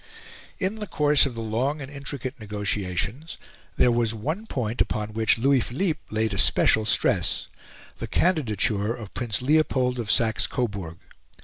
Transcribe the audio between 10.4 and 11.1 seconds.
Coburg.